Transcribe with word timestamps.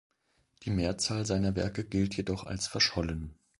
Die 0.63 0.71
Mehrzahl 0.71 1.27
seiner 1.27 1.55
Werke 1.55 1.83
gilt 1.85 2.17
jedoch 2.17 2.45
als 2.45 2.65
verschollen. 2.65 3.35